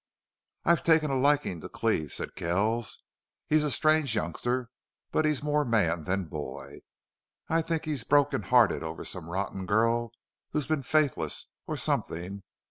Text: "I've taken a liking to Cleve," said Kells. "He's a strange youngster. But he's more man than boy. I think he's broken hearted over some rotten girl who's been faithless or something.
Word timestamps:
"I've 0.65 0.83
taken 0.83 1.11
a 1.11 1.15
liking 1.15 1.61
to 1.61 1.69
Cleve," 1.69 2.11
said 2.11 2.33
Kells. 2.33 3.03
"He's 3.45 3.63
a 3.63 3.69
strange 3.69 4.15
youngster. 4.15 4.71
But 5.11 5.25
he's 5.25 5.43
more 5.43 5.63
man 5.63 6.05
than 6.05 6.25
boy. 6.25 6.79
I 7.49 7.61
think 7.61 7.85
he's 7.85 8.03
broken 8.03 8.41
hearted 8.41 8.81
over 8.81 9.05
some 9.05 9.29
rotten 9.29 9.67
girl 9.67 10.11
who's 10.53 10.65
been 10.65 10.81
faithless 10.81 11.45
or 11.67 11.77
something. 11.77 12.41